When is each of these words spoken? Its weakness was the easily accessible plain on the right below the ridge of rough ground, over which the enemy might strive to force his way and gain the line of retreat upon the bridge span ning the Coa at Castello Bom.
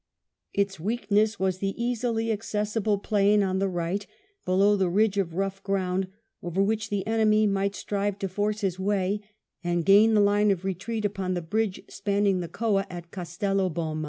Its 0.51 0.79
weakness 0.79 1.39
was 1.39 1.59
the 1.59 1.75
easily 1.79 2.31
accessible 2.31 2.97
plain 2.97 3.43
on 3.43 3.59
the 3.59 3.67
right 3.69 4.07
below 4.45 4.75
the 4.75 4.89
ridge 4.89 5.19
of 5.19 5.35
rough 5.35 5.61
ground, 5.61 6.07
over 6.41 6.59
which 6.63 6.89
the 6.89 7.05
enemy 7.05 7.45
might 7.45 7.75
strive 7.75 8.17
to 8.17 8.27
force 8.27 8.61
his 8.61 8.79
way 8.79 9.21
and 9.63 9.85
gain 9.85 10.15
the 10.15 10.19
line 10.19 10.49
of 10.49 10.65
retreat 10.65 11.05
upon 11.05 11.35
the 11.35 11.39
bridge 11.43 11.83
span 11.87 12.23
ning 12.23 12.39
the 12.39 12.47
Coa 12.47 12.87
at 12.89 13.11
Castello 13.11 13.69
Bom. 13.69 13.99